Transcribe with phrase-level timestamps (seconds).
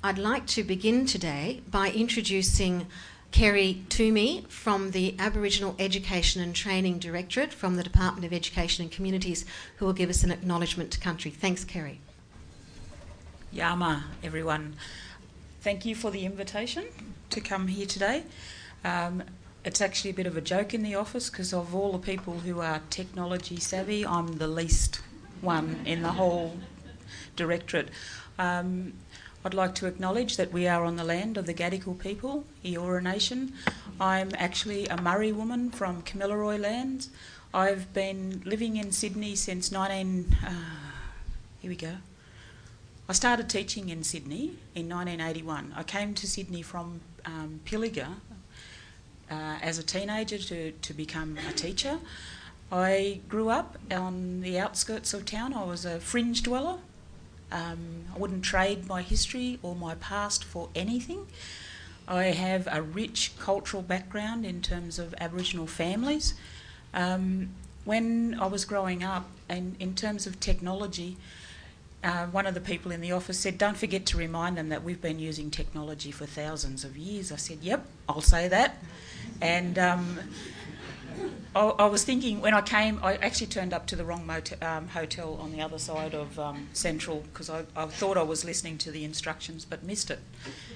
[0.00, 2.86] I'd like to begin today by introducing
[3.32, 8.92] Kerry Toomey from the Aboriginal Education and Training Directorate from the Department of Education and
[8.92, 9.44] Communities,
[9.76, 11.32] who will give us an acknowledgement to country.
[11.32, 11.98] Thanks, Kerry.
[13.50, 14.76] Yama, everyone.
[15.62, 16.84] Thank you for the invitation
[17.30, 18.22] to come here today.
[18.84, 19.24] Um,
[19.64, 22.34] it's actually a bit of a joke in the office because of all the people
[22.34, 25.00] who are technology savvy, I'm the least
[25.40, 26.56] one in the whole
[27.34, 27.88] directorate.
[28.38, 28.92] Um,
[29.44, 33.00] I'd like to acknowledge that we are on the land of the Gadigal people, Eora
[33.00, 33.52] Nation.
[34.00, 37.08] I'm actually a Murri woman from Kamilaroi lands.
[37.54, 40.36] I've been living in Sydney since 19.
[40.44, 40.50] Uh,
[41.60, 41.94] here we go.
[43.08, 45.72] I started teaching in Sydney in 1981.
[45.76, 48.08] I came to Sydney from um, Pilliga
[49.30, 52.00] uh, as a teenager to, to become a teacher.
[52.72, 55.54] I grew up on the outskirts of town.
[55.54, 56.78] I was a fringe dweller.
[57.50, 61.26] Um, I wouldn't trade my history or my past for anything.
[62.06, 66.34] I have a rich cultural background in terms of Aboriginal families.
[66.94, 67.50] Um,
[67.84, 71.16] when I was growing up, and in terms of technology,
[72.04, 74.84] uh, one of the people in the office said, Don't forget to remind them that
[74.84, 77.32] we've been using technology for thousands of years.
[77.32, 78.76] I said, Yep, I'll say that.
[79.40, 80.18] And um,
[81.54, 84.88] I, was thinking when I came, I actually turned up to the wrong motel, um,
[84.88, 88.78] hotel on the other side of um, Central because I, I, thought I was listening
[88.78, 90.20] to the instructions but missed it.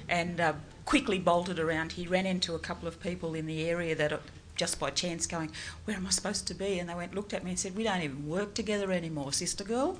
[0.09, 1.93] And uh, quickly bolted around.
[1.93, 4.21] He ran into a couple of people in the area that
[4.57, 5.51] just by chance going,
[5.85, 6.79] Where am I supposed to be?
[6.79, 9.65] And they went, looked at me and said, We don't even work together anymore, sister
[9.65, 9.99] girl.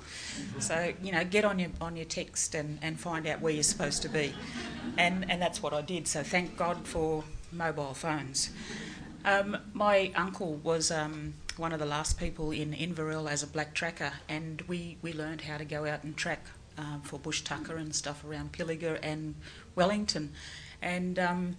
[0.59, 3.63] So, you know, get on your on your text and, and find out where you're
[3.63, 4.33] supposed to be.
[4.97, 6.07] And and that's what I did.
[6.07, 8.49] So thank God for mobile phones.
[9.25, 13.73] Um, my uncle was um, one of the last people in Inverell as a black
[13.73, 16.45] tracker, and we, we learned how to go out and track
[16.77, 19.35] um, for bush tucker and stuff around Pilliga and
[19.75, 20.33] Wellington.
[20.81, 21.57] And um,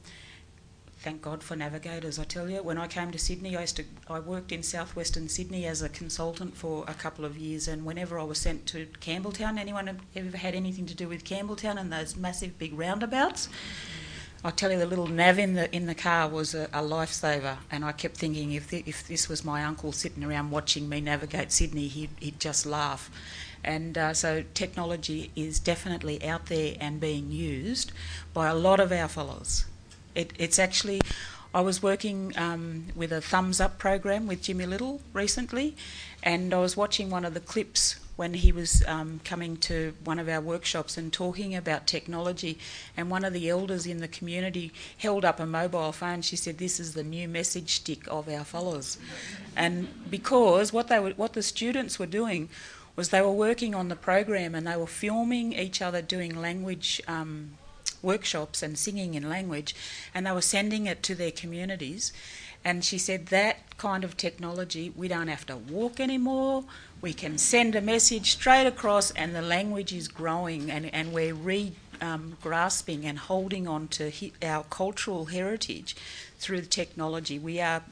[0.99, 2.63] thank God for navigators, I tell you.
[2.63, 5.89] When I came to Sydney, I, used to, I worked in southwestern Sydney as a
[5.89, 10.37] consultant for a couple of years, and whenever I was sent to Campbelltown, anyone ever
[10.37, 13.49] had anything to do with Campbelltown and those massive big roundabouts?
[14.47, 17.57] I tell you, the little nav in the in the car was a, a lifesaver,
[17.71, 21.01] and I kept thinking if the, if this was my uncle sitting around watching me
[21.01, 23.11] navigate Sydney, he'd, he'd just laugh.
[23.65, 27.93] And uh, so technology is definitely out there and being used
[28.35, 29.65] by a lot of our fellows.
[30.15, 31.01] It, it's actually,
[31.55, 35.75] I was working um, with a thumbs up program with Jimmy Little recently,
[36.23, 40.19] and I was watching one of the clips when he was um, coming to one
[40.19, 42.59] of our workshops and talking about technology.
[42.97, 46.23] And one of the elders in the community held up a mobile phone.
[46.23, 48.99] She said, "This is the new message stick of our followers,"
[49.57, 52.49] and because what they were, what the students were doing
[52.97, 57.03] was they were working on the program and they were filming each other doing language.
[57.09, 57.59] Um,
[58.05, 59.75] workshops and singing in language,
[60.15, 62.13] and they were sending it to their communities.
[62.65, 66.65] And she said that kind of technology, we don't have to walk anymore,
[67.03, 71.35] we can send a message straight across, and the language is growing, and, and we're
[71.35, 75.95] re um, grasping and holding on to he, our cultural heritage
[76.39, 77.39] through the technology.
[77.39, 77.83] We are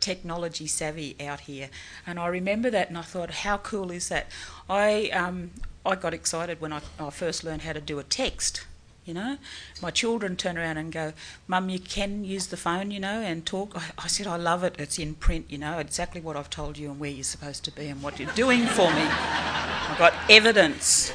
[0.00, 1.70] technology savvy out here,
[2.06, 4.26] and I remember that, and I thought, how cool is that?
[4.68, 5.52] I um,
[5.84, 8.66] I got excited when I, I first learned how to do a text
[9.06, 9.38] you know.
[9.80, 11.12] My children turn around and go,
[11.46, 13.76] Mum, you can use the phone, you know, and talk.
[13.76, 14.74] I, I, said, I love it.
[14.78, 17.70] It's in print, you know, exactly what I've told you and where you're supposed to
[17.70, 19.02] be and what you're doing for me.
[19.02, 21.12] I've got evidence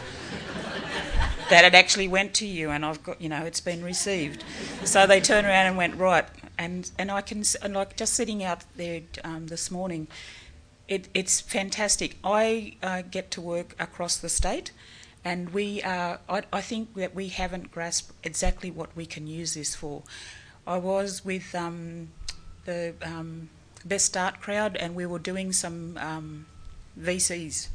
[1.50, 4.44] that it actually went to you and I've got, you know, it's been received.
[4.85, 6.25] So they turned around and went, right.
[6.58, 10.08] And, and I can, and like just sitting out there um, this morning,
[10.88, 12.18] it, it's fantastic.
[12.23, 14.72] I uh, get to work across the state
[15.23, 19.53] and we are, I, I, think that we haven't grasped exactly what we can use
[19.53, 20.01] this for.
[20.65, 22.09] I was with um,
[22.65, 23.49] the um,
[23.85, 26.45] Best Start crowd and we were doing some um,
[26.99, 27.67] VCs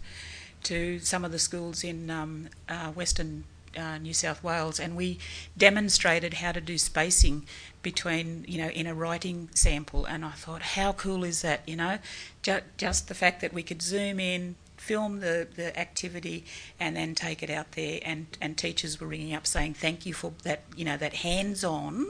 [0.64, 3.44] to some of the schools in um, uh, Western
[3.76, 5.18] uh, New South Wales and we
[5.56, 7.46] demonstrated how to do spacing
[7.82, 11.76] between, you know, in a writing sample and I thought, how cool is that, you
[11.76, 11.98] know?
[12.42, 16.44] Just, just the fact that we could zoom in, film the, the activity
[16.78, 18.00] and then take it out there.
[18.04, 22.06] And, and teachers were ringing up saying thank you for that you know that hands-on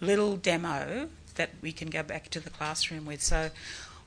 [0.00, 3.22] little demo that we can go back to the classroom with.
[3.22, 3.50] So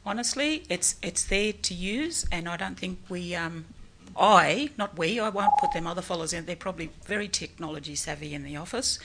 [0.05, 3.65] honestly it's it's there to use and I don't think we um,
[4.17, 6.45] I not we I won't put them other fellows in.
[6.45, 8.99] They're probably very technology savvy in the office.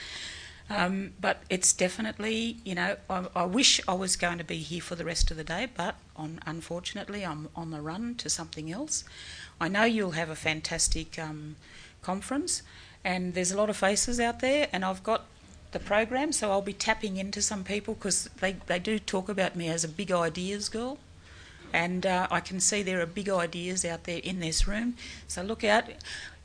[0.69, 4.81] Um, but it's definitely, you know, I, I, wish I was going to be here
[4.81, 8.71] for the rest of the day, but on, unfortunately, I'm on the run to something
[8.71, 9.03] else.
[9.59, 11.55] I know you'll have a fantastic um,
[12.01, 12.61] conference,
[13.03, 15.25] and there's a lot of faces out there, and I've got
[15.71, 19.55] the program, so I'll be tapping into some people because they, they do talk about
[19.55, 20.97] me as a big ideas girl.
[21.73, 24.95] And uh, I can see there are big ideas out there in this room.
[25.27, 25.85] So look out.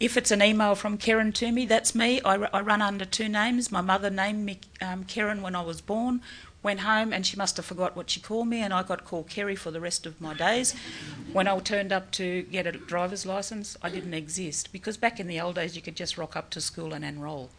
[0.01, 2.21] If it's an email from Karen to me, that's me.
[2.25, 3.71] I, I run under two names.
[3.71, 6.23] My mother named me um, Karen when I was born,
[6.63, 9.29] went home, and she must have forgot what she called me, and I got called
[9.29, 10.75] Kerry for the rest of my days.
[11.33, 15.27] When I turned up to get a driver's license, I didn't exist because back in
[15.27, 17.51] the old days you could just rock up to school and enrol.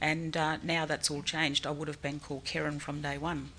[0.00, 1.66] And uh, now that's all changed.
[1.66, 3.50] I would have been called Karen from day one.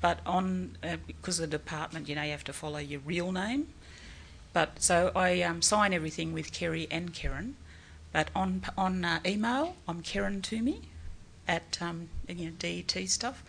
[0.00, 3.32] But on, uh, because of the department, you know, you have to follow your real
[3.32, 3.68] name.
[4.52, 7.56] But so I um, sign everything with Kerry and Karen.
[8.12, 10.80] But on on uh, email, I'm Karen Toomey
[11.46, 13.44] at um, you know, DET stuff.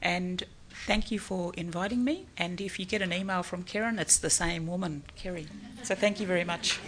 [0.00, 0.44] And
[0.86, 2.26] thank you for inviting me.
[2.36, 5.46] And if you get an email from Karen, it's the same woman, Kerry.
[5.82, 6.78] So thank you very much.